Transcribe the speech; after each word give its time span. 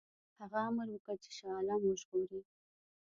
هغه 0.39 0.59
امر 0.69 0.87
وکړ 0.91 1.15
چې 1.23 1.29
شاه 1.37 1.51
عالم 1.57 1.81
وژغوري. 1.85 2.41